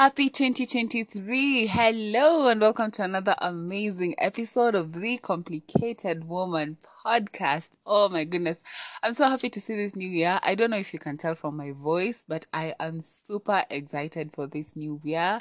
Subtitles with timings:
[0.00, 1.66] Happy 2023.
[1.66, 7.68] Hello and welcome to another amazing episode of the Complicated Woman podcast.
[7.84, 8.56] Oh my goodness.
[9.02, 10.40] I'm so happy to see this new year.
[10.42, 14.32] I don't know if you can tell from my voice, but I am super excited
[14.32, 15.38] for this new year.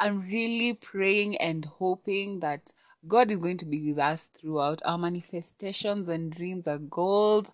[0.00, 2.72] I'm really praying and hoping that
[3.06, 4.82] God is going to be with us throughout.
[4.84, 7.46] Our manifestations and dreams are gold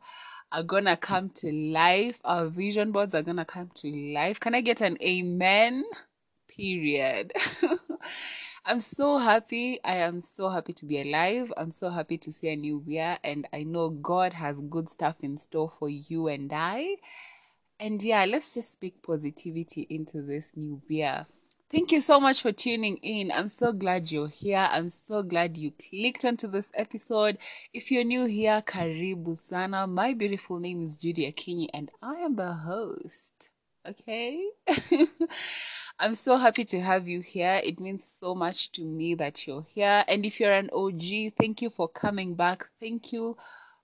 [0.53, 2.19] are gonna come to life.
[2.25, 4.41] Our vision boards are gonna come to life.
[4.41, 5.85] Can I get an amen?
[6.49, 7.33] Period.
[8.65, 9.79] I'm so happy.
[9.85, 11.53] I am so happy to be alive.
[11.57, 15.17] I'm so happy to see a new year, and I know God has good stuff
[15.23, 16.97] in store for you and I.
[17.79, 21.27] And yeah, let's just speak positivity into this new year.
[21.69, 23.33] Thank you so much for tuning in.
[23.33, 24.69] I'm so glad you're here.
[24.71, 27.39] I'm so glad you clicked onto this episode.
[27.75, 29.87] If you're new here, Karibu Sana.
[29.89, 33.51] My beautiful name is Judy Akinyi, and I am the host.
[33.85, 34.49] Okay?
[35.99, 37.59] I'm so happy to have you here.
[37.65, 40.05] It means so much to me that you're here.
[40.07, 42.69] And if you're an OG, thank you for coming back.
[42.79, 43.35] Thank you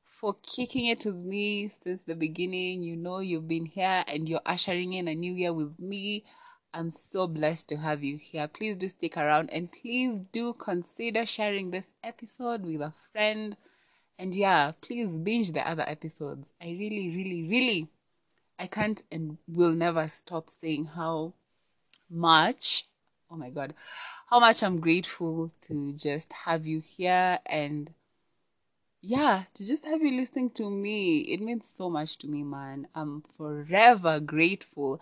[0.05, 2.83] for kicking it with me since the beginning.
[2.83, 6.27] You know, you've been here and you're ushering in a new year with me.
[6.74, 8.46] I'm so blessed to have you here.
[8.46, 13.56] Please do stick around and please do consider sharing this episode with a friend.
[14.18, 16.46] And yeah, please binge the other episodes.
[16.60, 17.88] I really, really, really,
[18.58, 21.33] I can't and will never stop saying how
[22.12, 22.84] much.
[23.30, 23.74] Oh my god.
[24.27, 27.92] How much i'm grateful to just have you here and
[29.00, 31.20] yeah to just have you listening to me.
[31.20, 32.88] It means so much to me man.
[32.94, 35.00] I'm forever grateful.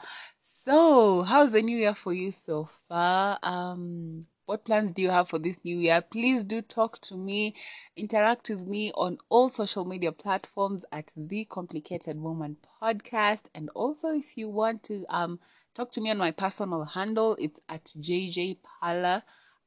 [0.65, 3.39] So how's the new year for you so far?
[3.43, 6.01] Um what plans do you have for this new year?
[6.01, 7.55] Please do talk to me
[7.97, 13.43] interact with me on all social media platforms at the complicated woman podcast.
[13.55, 15.39] And also if you want to um
[15.81, 17.37] Talk to me on my personal handle.
[17.39, 19.23] It's at jjayparlour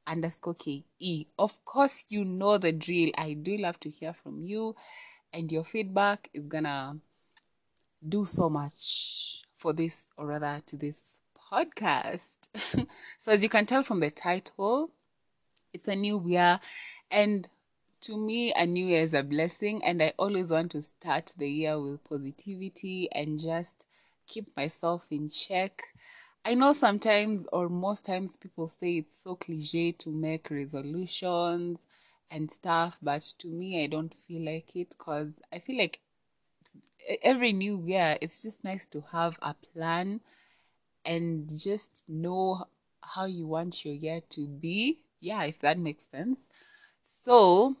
[0.06, 0.84] underscore ke.
[1.36, 3.10] Of course, you know the drill.
[3.18, 4.76] I do love to hear from you,
[5.32, 7.00] and your feedback is gonna
[8.08, 10.94] do so much for this, or rather, to this
[11.52, 12.48] podcast.
[13.18, 14.92] so, as you can tell from the title,
[15.72, 16.60] it's a new year,
[17.10, 17.48] and
[18.02, 21.50] to me, a new year is a blessing, and I always want to start the
[21.50, 23.88] year with positivity and just
[24.26, 25.82] keep myself in check.
[26.44, 31.78] I know sometimes or most times people say it's so cliche to make resolutions
[32.30, 36.00] and stuff, but to me, I don't feel like it because I feel like
[37.22, 40.20] every new year it's just nice to have a plan
[41.04, 42.66] and just know
[43.02, 44.98] how you want your year to be.
[45.20, 46.38] Yeah, if that makes sense.
[47.24, 47.76] So,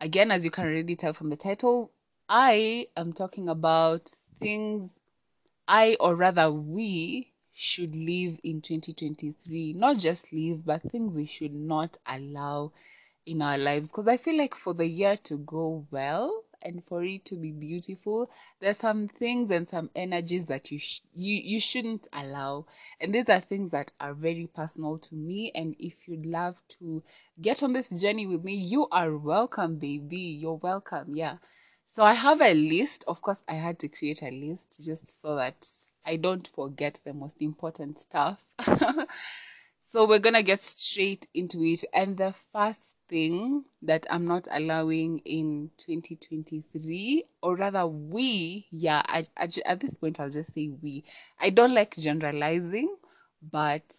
[0.00, 1.92] again, as you can already tell from the title,
[2.28, 4.10] I am talking about
[4.40, 4.90] things
[5.68, 9.74] I, or rather, we should live in 2023.
[9.74, 12.72] Not just live, but things we should not allow
[13.26, 13.88] in our lives.
[13.88, 17.52] Because I feel like for the year to go well and for it to be
[17.52, 18.30] beautiful,
[18.60, 22.66] there's some things and some energies that you sh- you you shouldn't allow.
[23.00, 25.52] And these are things that are very personal to me.
[25.54, 27.02] And if you'd love to
[27.40, 30.18] get on this journey with me, you are welcome, baby.
[30.40, 31.16] You're welcome.
[31.16, 31.36] Yeah.
[31.94, 33.04] So I have a list.
[33.06, 35.64] Of course, I had to create a list just so that
[36.04, 38.40] I don't forget the most important stuff.
[39.88, 41.84] so we're going to get straight into it.
[41.94, 49.26] And the first thing that I'm not allowing in 2023, or rather, we, yeah, I,
[49.36, 51.04] I, at this point, I'll just say we.
[51.38, 52.92] I don't like generalizing,
[53.40, 53.96] but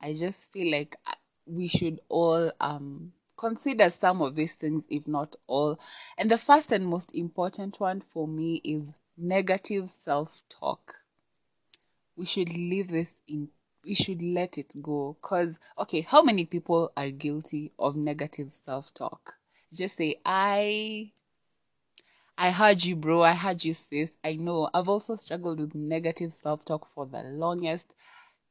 [0.00, 0.96] I just feel like
[1.44, 5.78] we should all um consider some of these things, if not all.
[6.18, 8.82] And the first and most important one for me is
[9.16, 10.94] negative self talk.
[12.16, 13.50] We should leave this in
[13.84, 19.34] we should let it go because okay how many people are guilty of negative self-talk?
[19.74, 21.10] Just say i
[22.38, 23.22] i heard you bro.
[23.22, 24.10] I heard you sis.
[24.22, 24.68] I know.
[24.72, 27.94] I've also struggled with negative self-talk for the longest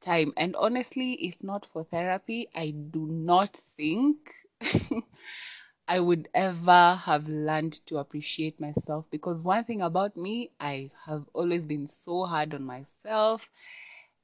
[0.02, 0.34] time.
[0.38, 4.32] And honestly, if not for therapy, I do not think
[5.88, 11.26] I would ever have learned to appreciate myself because one thing about me, I have
[11.34, 13.50] always been so hard on myself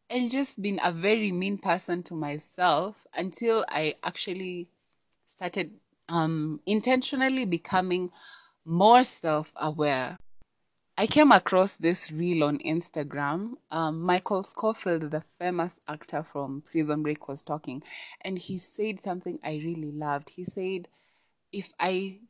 [0.09, 4.69] and just been a very mean person to myself until I actually
[5.27, 8.12] started um, intentionally becoming
[8.65, 10.18] more self aware.
[10.99, 13.57] I came across this reel on Instagram.
[13.69, 17.83] Um, Michael Scofield, the famous actor from Prison Break, was talking,
[18.21, 20.31] and he said something I really loved.
[20.31, 20.88] He said,
[21.51, 22.21] "If I,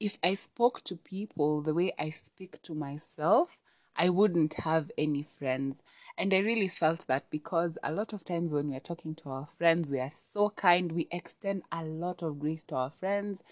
[0.00, 3.62] if I spoke to people the way I speak to myself,
[3.94, 5.76] I wouldn't have any friends.
[6.18, 9.46] And I really felt that because a lot of times when we're talking to our
[9.58, 13.42] friends, we are so kind, we extend a lot of grace to our friends.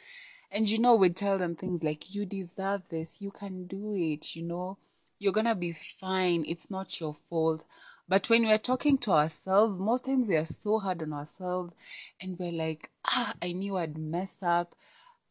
[0.53, 4.35] And you know, we tell them things like, you deserve this, you can do it,
[4.37, 4.79] you know,
[5.19, 7.67] you're gonna be fine, it's not your fault.
[8.09, 11.75] But when we're talking to ourselves, most times we are so hard on ourselves
[12.21, 14.75] and we're like, ah, I knew I'd mess up.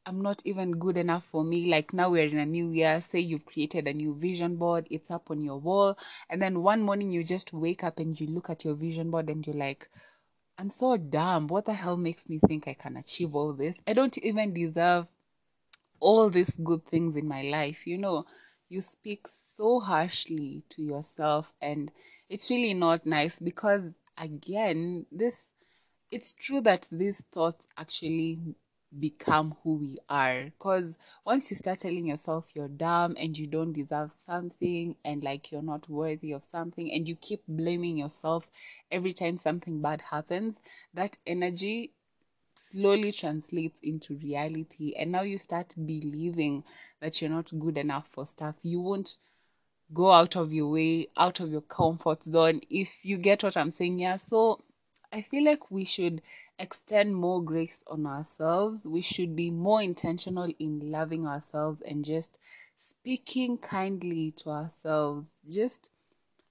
[0.06, 1.70] I'm not even good enough for me.
[1.70, 3.02] Like now we're in a new year.
[3.02, 5.98] Say you've created a new vision board, it's up on your wall.
[6.30, 9.30] And then one morning you just wake up and you look at your vision board
[9.30, 9.90] and you're like,
[10.60, 11.48] I'm so dumb.
[11.48, 13.76] What the hell makes me think I can achieve all this?
[13.88, 15.08] I don't even deserve
[16.02, 17.88] all these good things in my life.
[17.88, 18.26] You know,
[18.68, 19.26] you speak
[19.56, 21.90] so harshly to yourself, and
[22.28, 23.84] it's really not nice because,
[24.18, 25.36] again, this
[26.12, 28.42] it's true that these thoughts actually
[28.98, 30.46] become who we are.
[30.46, 30.94] Because
[31.26, 35.62] once you start telling yourself you're dumb and you don't deserve something and like you're
[35.62, 38.50] not worthy of something and you keep blaming yourself
[38.92, 40.56] every time something bad happens
[40.94, 41.92] that energy
[42.56, 44.94] slowly translates into reality.
[44.98, 46.64] And now you start believing
[47.00, 48.56] that you're not good enough for stuff.
[48.64, 49.18] You won't
[49.94, 53.72] go out of your way out of your comfort zone if you get what i'm
[53.72, 54.18] saying yeah?
[54.30, 54.62] So
[55.12, 56.22] I feel like we should
[56.60, 58.86] extend more grace on ourselves.
[58.86, 62.38] We should be more intentional in loving ourselves and just
[62.78, 65.28] speaking kindly to ourselves.
[65.50, 65.90] Just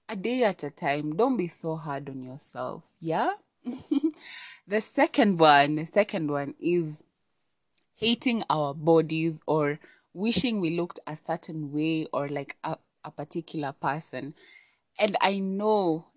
[0.09, 1.15] a day at a time.
[1.15, 2.83] Don't be so hard on yourself.
[2.99, 3.33] Yeah?
[4.67, 7.01] the second one, the second one is
[7.95, 9.79] hating our bodies or
[10.13, 14.33] wishing we looked a certain way or like a, a particular person.
[14.97, 16.07] And I know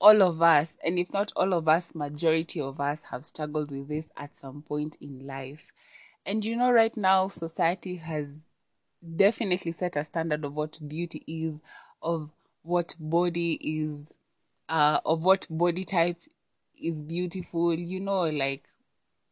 [0.00, 3.88] all of us, and if not all of us, majority of us have struggled with
[3.88, 5.72] this at some point in life.
[6.24, 8.28] And you know, right now, society has
[9.16, 11.54] definitely set a standard of what beauty is,
[12.02, 12.30] of
[12.62, 14.12] what body is,
[14.68, 16.18] uh, of what body type
[16.80, 17.74] is beautiful.
[17.74, 18.64] You know, like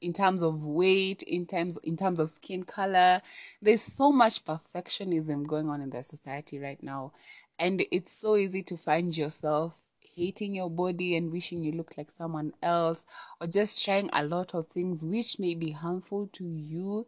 [0.01, 3.21] in terms of weight, in terms in terms of skin color.
[3.63, 7.13] There's so much perfectionism going on in the society right now,
[7.59, 9.79] and it's so easy to find yourself
[10.19, 13.05] hating your body and wishing you look like someone else,
[13.41, 17.07] or just trying a lot of things which may be harmful to you,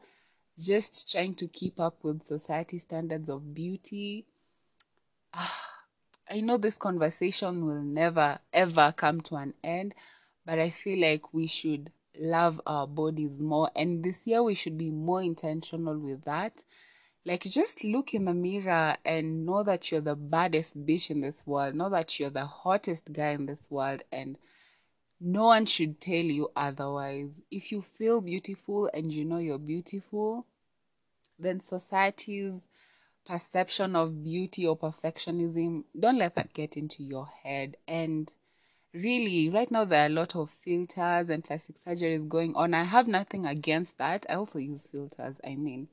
[0.58, 4.26] just trying to keep up with society standards of beauty.
[5.34, 5.84] Ah,
[6.30, 9.94] I know this conversation will never ever come to an end,
[10.46, 14.78] but I feel like we should love our bodies more, and this year we should
[14.78, 16.62] be more intentional with that
[17.24, 21.36] like, just look in the mirror and know that you're the baddest bitch in this
[21.46, 21.74] world.
[21.74, 24.02] Know that you're the hottest guy in this world.
[24.10, 24.38] And
[25.20, 27.28] no one should tell you otherwise.
[27.50, 30.46] If you feel beautiful and you know you're beautiful,
[31.38, 32.62] then society's
[33.26, 37.76] perception of beauty or perfectionism, don't let that get into your head.
[37.86, 38.32] And
[38.94, 42.72] really, right now, there are a lot of filters and plastic surgeries going on.
[42.72, 44.24] I have nothing against that.
[44.28, 45.88] I also use filters, I mean.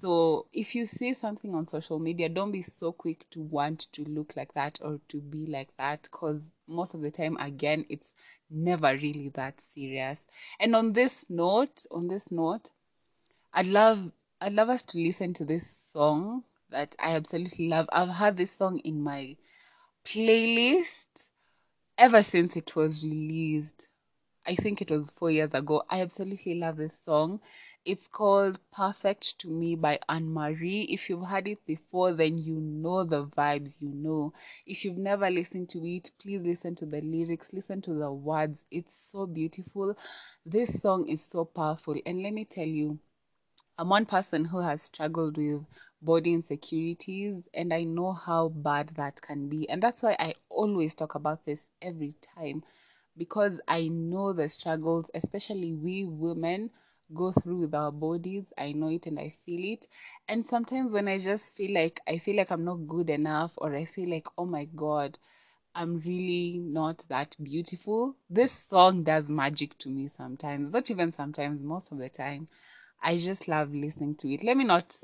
[0.00, 4.04] So if you see something on social media, don't be so quick to want to
[4.04, 8.12] look like that or to be like that because most of the time, again, it's
[8.50, 10.20] never really that serious.
[10.60, 12.70] And on this note, on this note,
[13.52, 17.88] I'd love I'd love us to listen to this song that I absolutely love.
[17.90, 19.36] I've had this song in my
[20.04, 21.30] playlist
[21.98, 23.95] ever since it was released.
[24.46, 25.82] I think it was four years ago.
[25.90, 27.40] I absolutely love this song.
[27.84, 30.84] It's called Perfect to Me by Anne Marie.
[30.84, 34.32] If you've heard it before, then you know the vibes, you know.
[34.64, 38.64] If you've never listened to it, please listen to the lyrics, listen to the words.
[38.70, 39.96] It's so beautiful.
[40.46, 42.00] This song is so powerful.
[42.06, 43.00] And let me tell you,
[43.78, 45.64] I'm one person who has struggled with
[46.02, 49.68] body insecurities, and I know how bad that can be.
[49.68, 52.62] And that's why I always talk about this every time
[53.16, 56.70] because I know the struggles, especially we women
[57.14, 58.44] go through with our bodies.
[58.58, 59.86] I know it and I feel it.
[60.28, 63.74] And sometimes when I just feel like I feel like I'm not good enough or
[63.74, 65.18] I feel like, oh my God,
[65.74, 68.16] I'm really not that beautiful.
[68.30, 70.70] This song does magic to me sometimes.
[70.70, 72.48] Not even sometimes, most of the time.
[73.02, 74.42] I just love listening to it.
[74.42, 74.96] Let me not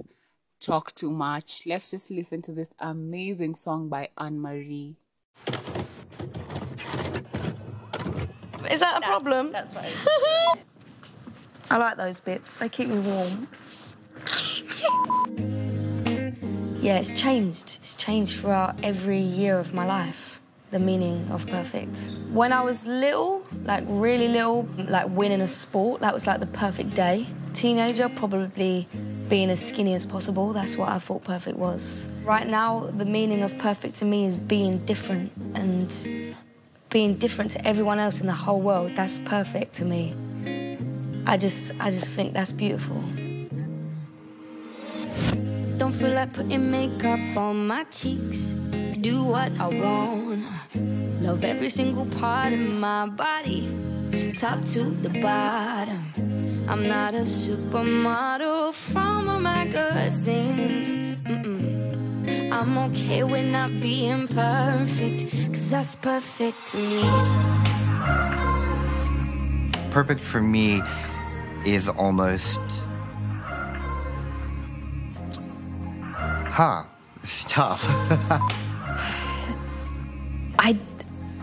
[0.61, 1.67] talk too much.
[1.67, 4.97] Let's just listen to this amazing song by Anne Marie.
[8.73, 9.53] Is that a that's, problem?
[9.53, 10.57] That's fine.
[11.71, 12.57] I like those bits.
[12.57, 13.49] They keep me warm.
[16.83, 17.79] yeah, it's changed.
[17.81, 20.41] It's changed throughout every year of my life.
[20.71, 22.13] The meaning of perfect.
[22.31, 26.47] When I was little, like really little, like winning a sport, that was like the
[26.47, 27.27] perfect day.
[27.53, 28.89] Teenager, probably
[29.29, 30.55] being as skinny as possible.
[30.55, 32.11] That's what I thought perfect was.
[32.25, 36.35] Right now, the meaning of perfect to me is being different and
[36.93, 38.93] being different to everyone else in the whole world.
[38.95, 40.15] That's perfect to me.
[41.27, 43.03] I just, I just think that's beautiful.
[45.79, 48.55] Don't feel like putting makeup on my cheeks.
[49.01, 50.45] Do what I want.
[51.23, 53.67] Love every single part of my body,
[54.37, 56.05] top to the bottom.
[56.69, 61.17] I'm not a supermodel from a magazine.
[61.25, 61.72] Mm-mm.
[62.63, 67.03] I'm okay with not being perfect, cause that's perfect to me.
[69.91, 70.81] Perfect for me
[71.67, 72.61] is almost.
[76.55, 76.85] Huh.
[77.21, 77.83] It's tough.
[80.61, 80.75] I.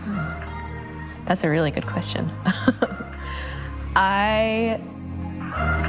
[0.00, 2.32] Hmm, that's a really good question.
[3.94, 4.80] I.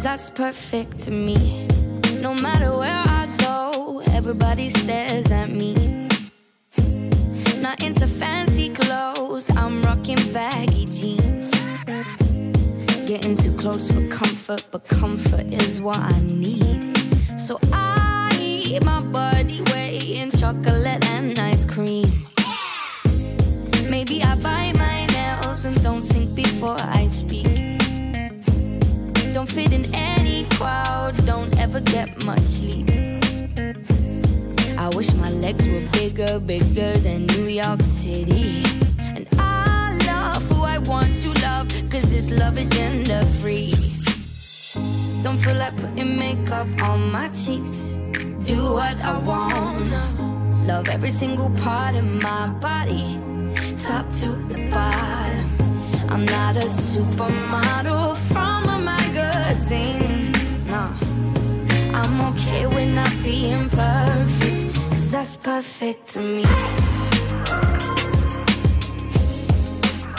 [0.03, 1.67] That's perfect to me.
[2.19, 3.10] No matter where I go,
[4.31, 5.73] everybody stares at me.
[7.57, 11.51] Not into fancy clothes, I'm rocking baggy jeans.
[13.05, 16.97] Getting too close for comfort, but comfort is what I need.
[17.38, 22.09] So I eat my body weight in chocolate and ice cream.
[23.89, 27.51] Maybe I bite my nails and don't think before I speak.
[29.33, 33.10] Don't fit in any crowd, don't ever get much sleep.
[34.81, 38.63] I wish my legs were bigger, bigger than New York City.
[39.00, 43.75] And I love who I want to love, cause this love is gender free.
[45.21, 48.00] Don't feel like putting makeup on my cheeks.
[48.43, 50.03] Do what I wanna.
[50.65, 53.19] Love every single part of my body,
[53.85, 55.45] top to the bottom.
[56.09, 60.31] I'm not a supermodel from a magazine.
[60.65, 60.97] Nah,
[61.93, 64.60] I'm okay with not being perfect,
[65.11, 66.43] cause that's perfect to me.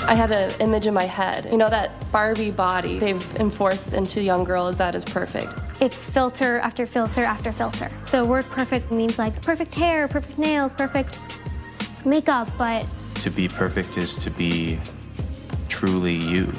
[0.05, 1.49] I had an image in my head.
[1.51, 5.55] You know, that Barbie body they've enforced into young girls that is perfect.
[5.81, 7.89] It's filter after filter after filter.
[8.11, 11.19] The word perfect means like perfect hair, perfect nails, perfect
[12.05, 12.85] makeup, but
[13.21, 14.79] To be perfect is to be
[15.69, 16.53] truly you.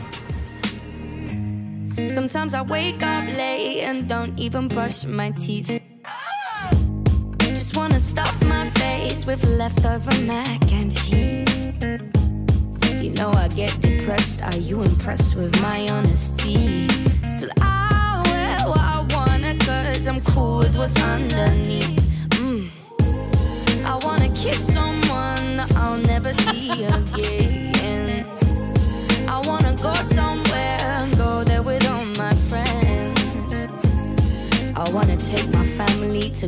[2.08, 5.93] Sometimes I wake up late and don't even brush my teeth.
[8.14, 11.72] Stuff my face with leftover mac and cheese.
[13.02, 14.44] You know I get depressed.
[14.44, 16.88] Are you impressed with my honesty?
[17.26, 17.50] Still,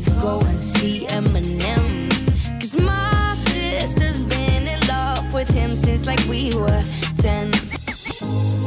[0.01, 2.11] to go and see Eminem.
[2.59, 6.83] Cause my sister's been in love with him since like we were
[7.19, 7.51] 10.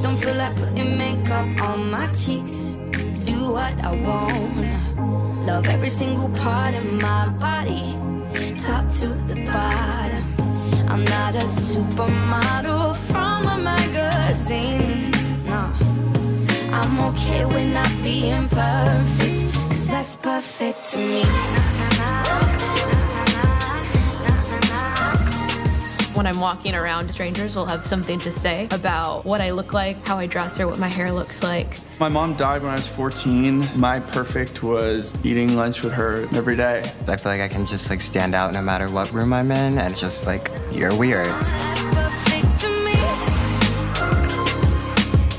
[0.02, 2.78] Don't feel like putting makeup on my cheeks.
[3.26, 5.44] Do what I wanna.
[5.44, 7.99] Love every single part of my body,
[8.62, 10.25] top to the bottom.
[10.88, 15.11] I'm not a supermodel from a magazine.
[15.44, 15.73] Nah,
[16.73, 19.58] I'm okay with not being perfect,
[19.88, 21.25] cause that's perfect to me.
[26.14, 30.04] When I'm walking around, strangers will have something to say about what I look like,
[30.07, 31.78] how I dress, or what my hair looks like.
[32.00, 33.68] My mom died when I was 14.
[33.76, 36.92] My perfect was eating lunch with her every day.
[37.07, 39.78] I feel like I can just like stand out no matter what room I'm in,
[39.78, 41.28] and it's just like, you're weird.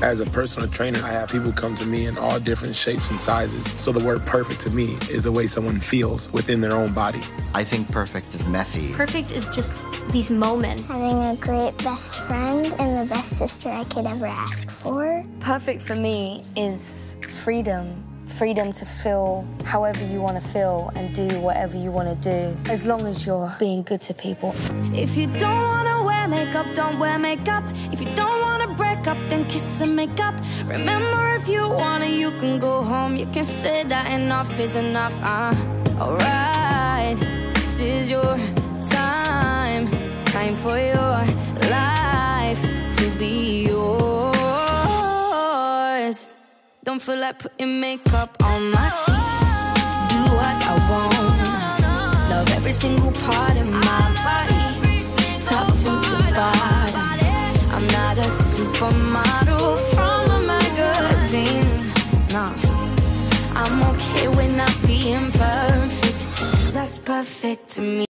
[0.02, 3.20] As a personal trainer, I have people come to me in all different shapes and
[3.20, 3.70] sizes.
[3.76, 7.20] So the word perfect to me is the way someone feels within their own body.
[7.52, 8.94] I think perfect is messy.
[8.94, 10.82] perfect is just these moments.
[10.84, 15.22] Having a great best friend and the best sister I could ever ask for.
[15.40, 18.02] Perfect for me is freedom.
[18.26, 22.70] Freedom to feel however you want to feel and do whatever you want to do,
[22.70, 24.54] as long as you're being good to people.
[24.94, 27.64] If you don't want to wear makeup, don't wear makeup.
[27.92, 30.34] If you don't want to break up, then kiss and make up.
[30.66, 33.16] Remember, if you want to, you can go home.
[33.16, 35.14] You can say that enough is enough.
[35.22, 35.54] Uh,
[36.00, 37.18] alright,
[37.54, 38.36] this is your
[38.90, 39.88] time.
[40.26, 41.24] Time for your
[41.70, 42.62] life
[42.98, 43.90] to be yours.
[46.84, 49.42] Don't feel like putting makeup on my cheeks.
[50.10, 52.30] Do what I want.
[52.30, 54.64] Love every single part of my body.
[55.46, 56.79] Top to the bottom.
[58.20, 61.92] A supermodel from a magazine.
[63.56, 66.36] I'm okay with not being perfect.
[66.36, 68.04] Cause that's perfect to me.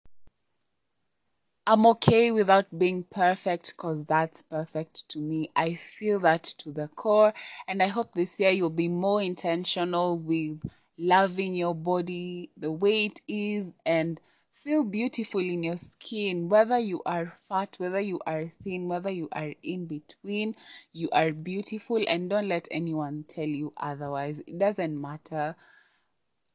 [1.65, 5.53] I'm okay without being perfect because that's perfect to me.
[5.55, 7.33] I feel that to the core,
[7.69, 10.61] and I hope this year you'll be more intentional with
[10.99, 14.21] loving your body the way it is and
[14.63, 16.49] feel beautiful in your skin.
[16.49, 20.55] Whether you are fat, whether you are thin, whether you are in between,
[20.93, 24.41] you are beautiful, and don't let anyone tell you otherwise.
[24.47, 25.57] It doesn't matter.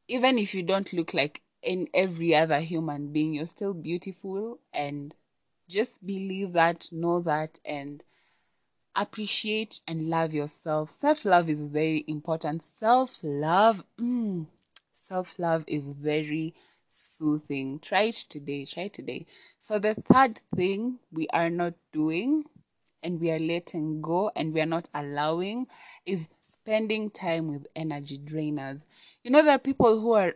[0.07, 5.15] Even if you don't look like in every other human being, you're still beautiful and
[5.67, 8.03] just believe that, know that, and
[8.95, 10.91] appreciate and love yourself.
[10.91, 12.63] Self love is very important.
[12.77, 14.45] Self love, mm,
[15.07, 16.53] self love is very
[17.17, 17.79] soothing.
[17.79, 18.65] Try it today.
[18.65, 19.25] Try it today.
[19.59, 22.43] So, the third thing we are not doing
[23.03, 25.67] and we are letting go and we are not allowing
[26.05, 28.81] is spending time with energy drainers.
[29.23, 30.35] You know, there are people who are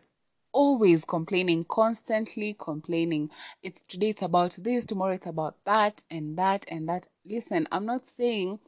[0.51, 3.29] always complaining, constantly complaining.
[3.63, 7.07] It's today it's about this, tomorrow it's about that and that and that.
[7.25, 8.59] Listen, I'm not saying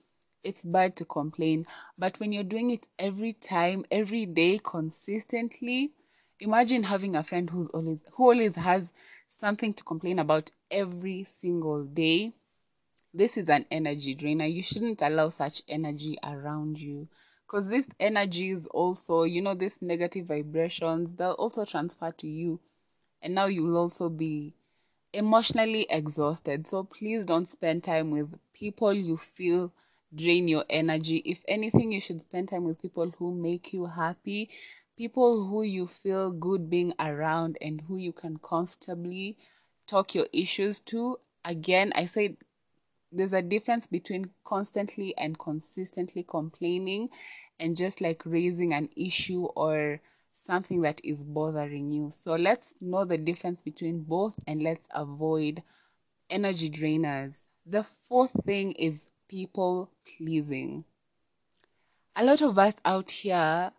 [0.44, 5.92] it's bad to complain, but when you're doing it every time, every day, consistently,
[6.42, 8.92] imagine having a friend who's always who always has
[9.40, 12.34] something to complain about every single day.
[13.14, 14.46] This is an energy drainer.
[14.46, 17.08] You shouldn't allow such energy around you.
[17.46, 22.60] Because this energy is also you know these negative vibrations they'll also transfer to you.
[23.22, 24.56] And now you will also be
[25.14, 26.68] emotionally exhausted.
[26.68, 29.72] So please don't spend time with people you feel
[30.16, 31.18] drain your energy.
[31.18, 34.50] If anything you should spend time with people who make you happy
[35.02, 39.36] people who you feel good being around and who you can comfortably
[39.88, 42.38] talk your issues to again i said
[43.12, 47.10] there's a difference between constantly and consistently complaining
[47.60, 50.00] and just like raising an issue or
[50.46, 52.12] something that is bothering you.
[52.24, 55.64] So let's know the difference between both and let's avoid
[56.30, 57.34] energy drainers.
[57.66, 60.86] The fourth thing is people pleasing.
[62.16, 63.72] A lot of us out here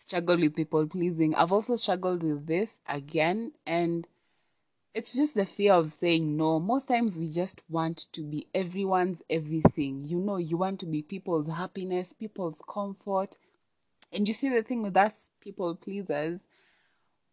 [0.00, 1.34] struggle with people pleasing.
[1.34, 4.08] I've also struggled with this again and
[4.94, 6.58] it's just the fear of saying no.
[6.58, 10.04] Most times we just want to be everyone's everything.
[10.06, 13.36] You know, you want to be people's happiness, people's comfort.
[14.12, 16.40] And you see the thing with us people pleasers,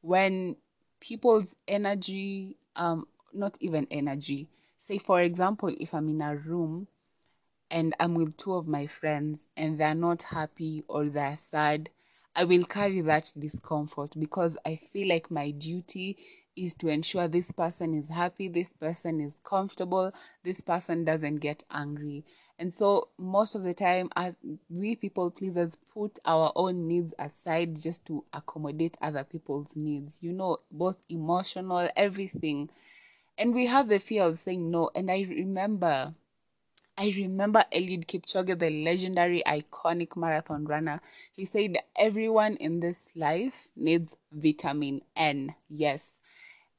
[0.02, 0.56] when
[1.00, 6.88] people's energy, um, not even energy, say for example, if I'm in a room
[7.72, 11.90] and I'm with two of my friends and they're not happy or they're sad,
[12.38, 16.18] I will carry that discomfort because I feel like my duty
[16.56, 20.12] is to ensure this person is happy, this person is comfortable,
[20.44, 22.24] this person doesn't get angry.
[22.60, 24.36] And so, most of the time, as
[24.70, 30.32] we people pleasers put our own needs aside just to accommodate other people's needs, you
[30.32, 32.70] know, both emotional, everything.
[33.40, 34.92] And we have the fear of saying no.
[34.94, 36.14] And I remember
[36.98, 41.00] I remember Eliud Kipchoge, the legendary, iconic marathon runner.
[41.32, 45.56] He said, Everyone in this life needs vitamin N.
[45.70, 46.02] Yes.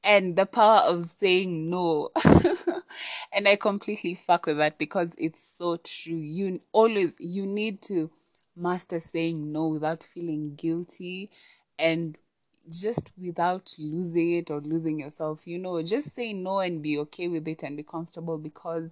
[0.04, 2.10] And the power of saying no.
[3.32, 6.16] and I completely fuck with that because it's so true.
[6.16, 8.10] You always, you need to
[8.56, 11.30] master saying no without feeling guilty
[11.78, 12.18] and
[12.68, 15.46] just without losing it or losing yourself.
[15.46, 18.90] You know, just say no and be okay with it and be comfortable because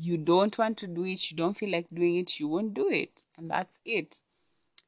[0.00, 2.88] you don't want to do it, you don't feel like doing it, you won't do
[2.88, 3.26] it.
[3.36, 4.22] And that's it.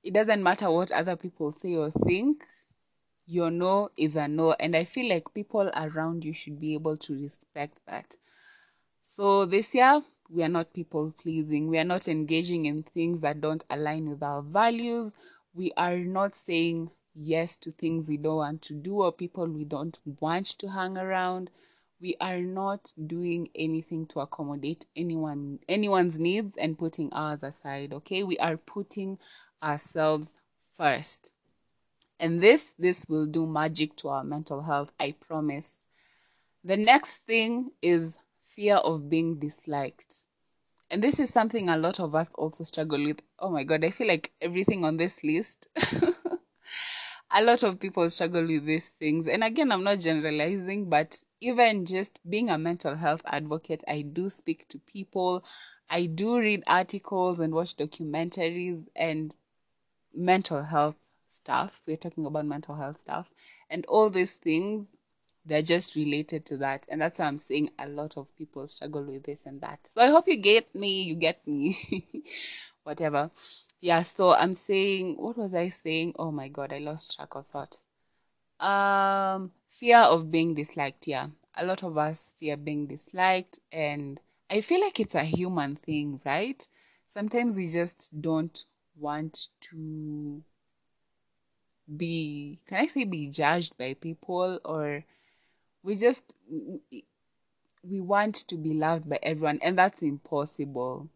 [0.05, 2.45] It doesn't matter what other people say or think,
[3.27, 4.53] your no is a no.
[4.53, 8.17] And I feel like people around you should be able to respect that.
[9.11, 11.69] So this year, we are not people pleasing.
[11.69, 15.13] We are not engaging in things that don't align with our values.
[15.55, 19.65] We are not saying yes to things we don't want to do or people we
[19.65, 21.51] don't want to hang around
[22.01, 28.23] we are not doing anything to accommodate anyone anyone's needs and putting ours aside okay?
[28.23, 29.19] We are putting
[29.63, 30.29] ourselves
[30.77, 31.33] first.
[32.19, 35.67] And this this will do magic to our mental health i promise.
[36.65, 38.13] The next thing is
[38.45, 40.27] fear of being disliked.
[40.91, 43.21] And this is something a lot of us also struggle with.
[43.39, 45.69] Oh my god i feel like everything on this list
[47.33, 49.29] a lot of people struggle with these things.
[49.29, 54.29] And again, I'm not generalizing, but even just being a mental health advocate, I do
[54.31, 55.45] speak to people,
[55.89, 59.35] I do read articles and watch documentaries and
[60.15, 60.97] mental health
[61.31, 61.81] stuff.
[61.87, 63.31] We're talking about mental health stuff,
[63.69, 64.87] and all these things
[65.47, 66.87] they're just related to that.
[66.91, 69.81] And that's why I'm saying a lot of people struggle with this and that.
[69.95, 71.77] So I hope you get me, you get me.
[72.85, 73.31] Whatever.
[73.81, 76.15] Yeah, so I'm saying, what was I saying?
[76.19, 77.83] Oh my god, I lost track of thought.
[78.59, 81.07] Um, fear of being disliked.
[81.07, 85.77] Yeah, a lot of us fear being disliked, and I feel like it's a human
[85.77, 86.67] thing, right?
[87.09, 88.65] Sometimes we just don't
[88.97, 90.43] want to
[91.97, 95.05] be, can I say, be judged by people, or
[95.83, 96.37] we just
[97.83, 101.09] we want to be loved by everyone, and that's impossible.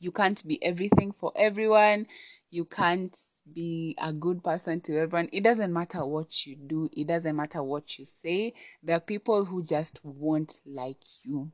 [0.00, 2.06] You can't be everything for everyone.
[2.50, 3.16] You can't
[3.52, 5.28] be a good person to everyone.
[5.32, 8.54] It doesn't matter what you do, it doesn't matter what you say.
[8.82, 11.50] There are people who just won't like you.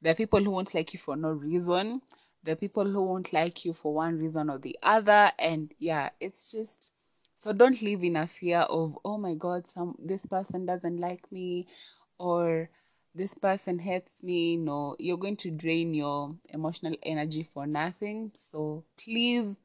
[0.00, 2.00] There are people who won't like you for no reason.
[2.42, 5.30] There are people who won't like you for one reason or the other.
[5.38, 6.92] And yeah, it's just
[7.34, 11.30] so don't live in a fear of, oh my God, some this person doesn't like
[11.32, 11.66] me
[12.18, 12.70] or
[13.14, 14.56] this person hates me.
[14.56, 18.32] No, you're going to drain your emotional energy for nothing.
[18.52, 19.56] So please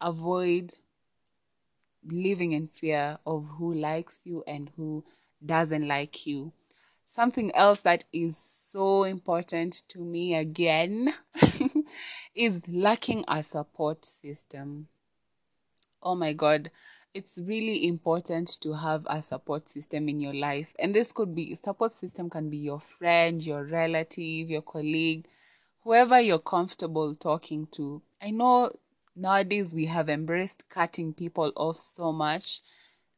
[0.00, 0.74] avoid
[2.04, 5.04] living in fear of who likes you and who
[5.44, 6.52] doesn't like you.
[7.12, 11.14] Something else that is so important to me again
[12.34, 14.88] is lacking a support system.
[16.02, 16.70] Oh my God,
[17.14, 20.74] it's really important to have a support system in your life.
[20.78, 25.28] And this could be support system can be your friend, your relative, your colleague,
[25.84, 28.02] whoever you're comfortable talking to.
[28.20, 28.72] I know
[29.14, 32.60] nowadays we have embraced cutting people off so much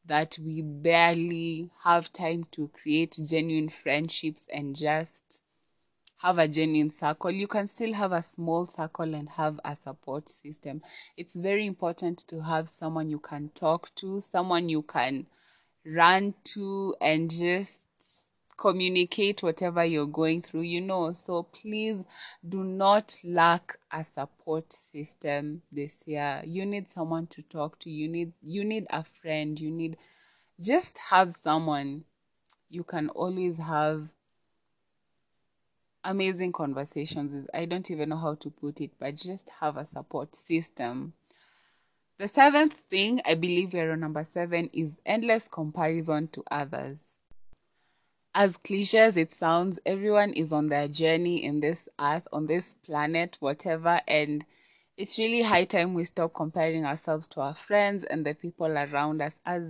[0.05, 5.41] that we barely have time to create genuine friendships and just
[6.25, 7.29] have a genuine circle.
[7.29, 10.81] You can still have a small circle and have a support system.
[11.17, 15.27] It's very important to have someone you can talk to, someone you can
[15.85, 21.13] run to, and just communicate whatever you're going through, you know.
[21.13, 21.97] So please
[22.49, 26.41] do not lack a support system this year.
[26.43, 27.91] You need someone to talk to.
[27.91, 29.59] You need you need a friend.
[29.59, 29.97] You need
[30.59, 32.03] just have someone
[32.71, 34.09] you can always have
[36.05, 37.49] amazing conversations.
[37.53, 41.13] I don't even know how to put it, but just have a support system.
[42.17, 46.99] The seventh thing, I believe we're on number seven, is endless comparison to others.
[48.33, 52.75] As cliche as it sounds, everyone is on their journey in this earth, on this
[52.85, 54.45] planet, whatever, and
[54.97, 59.21] it's really high time we stop comparing ourselves to our friends and the people around
[59.21, 59.63] us as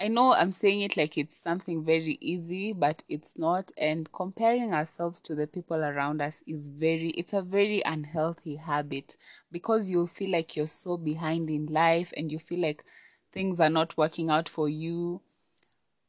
[0.00, 3.70] I know I'm saying it like it's something very easy, but it's not.
[3.78, 9.16] And comparing ourselves to the people around us is very, it's a very unhealthy habit
[9.52, 12.84] because you feel like you're so behind in life and you feel like
[13.32, 15.20] things are not working out for you.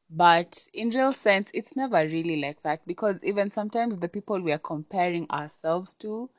[0.09, 4.51] But in real sense, it's never really like that because even sometimes the people we
[4.51, 6.31] are comparing ourselves to,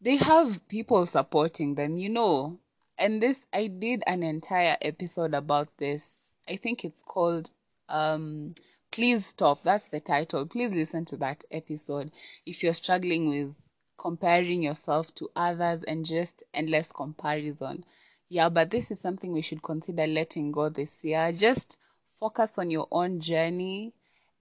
[0.00, 2.58] they have people supporting them, you know
[2.98, 6.02] and this I did an entire episode about this.
[6.48, 7.50] I think it's called
[7.88, 8.54] um
[8.90, 9.62] Please Stop.
[9.64, 10.46] That's the title.
[10.46, 12.10] Please listen to that episode
[12.44, 13.54] if you're struggling with
[13.98, 17.84] comparing yourself to others and just endless comparison.
[18.28, 21.32] Yeah, but this is something we should consider letting go this year.
[21.32, 21.78] Just
[22.18, 23.94] focus on your own journey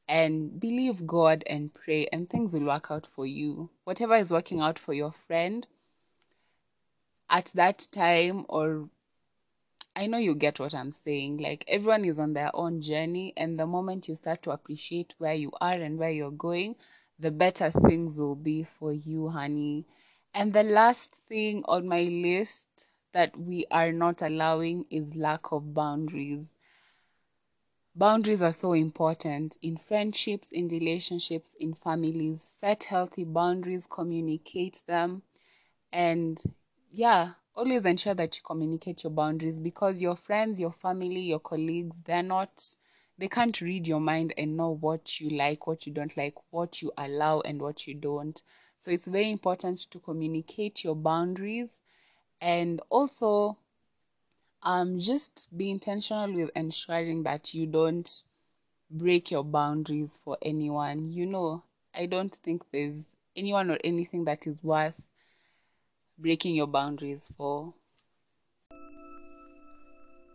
[0.07, 3.69] and believe God and pray, and things will work out for you.
[3.85, 5.65] Whatever is working out for your friend,
[7.31, 8.89] at that time or
[9.95, 11.37] I know you get what I'm saying.
[11.37, 15.33] Like everyone is on their own journey, and the moment you start to appreciate where
[15.33, 16.75] you are and where you're going,
[17.19, 19.85] the better things will be for you, honey.
[20.33, 25.73] And the last thing on my list that we are not allowing is lack of
[25.73, 26.47] boundaries.
[27.93, 32.39] Boundaries are so important in friendships, in relationships, in families.
[32.61, 35.21] Set healthy boundaries, communicate them,
[35.91, 36.41] and
[36.91, 41.95] yeah, always ensure that you communicate your boundaries because your friends, your family, your colleagues,
[42.05, 42.75] they're not,
[43.17, 46.81] they can't read your mind and know what you like, what you don't like, what
[46.81, 48.41] you allow, and what you don't.
[48.79, 51.69] So it's very important to communicate your boundaries
[52.41, 53.57] and also
[54.63, 58.23] um, just be intentional with ensuring that you don't
[58.91, 61.11] break your boundaries for anyone.
[61.11, 61.63] You know,
[61.95, 65.01] I don't think there's anyone or anything that is worth
[66.21, 67.73] breaking your boundaries for.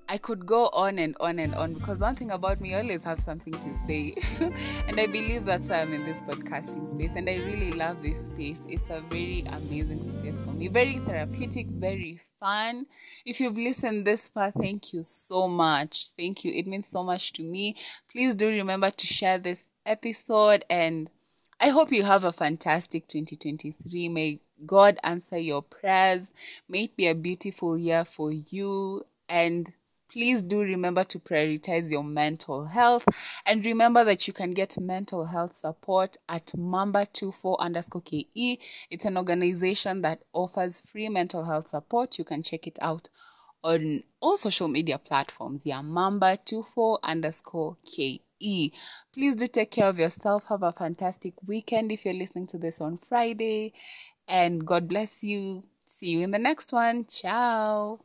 [0.08, 3.02] I could go on and on and on because one thing about me, I always
[3.02, 4.14] have something to say.
[4.86, 7.10] and I believe that's why I'm in this podcasting space.
[7.16, 8.58] And I really love this space.
[8.68, 10.68] It's a very amazing space for me.
[10.68, 12.86] Very therapeutic, very fun.
[13.24, 16.10] If you've listened this far, thank you so much.
[16.16, 16.52] Thank you.
[16.52, 17.76] It means so much to me.
[18.08, 21.10] Please do remember to share this episode and
[21.58, 24.08] I hope you have a fantastic 2023.
[24.10, 26.26] May God answer your prayers.
[26.68, 29.04] May it be a beautiful year for you.
[29.28, 29.70] And
[30.08, 33.04] please do remember to prioritize your mental health.
[33.44, 39.16] And remember that you can get mental health support at mamba24 underscore ke it's an
[39.16, 42.18] organization that offers free mental health support.
[42.18, 43.10] You can check it out
[43.64, 45.62] on all social media platforms.
[45.64, 48.20] Yeah mamba24 underscore ke
[49.12, 50.44] please do take care of yourself.
[50.48, 53.72] Have a fantastic weekend if you're listening to this on friday
[54.28, 55.64] and god bless you.
[55.86, 57.06] See you in the next one.
[57.06, 58.00] Ciao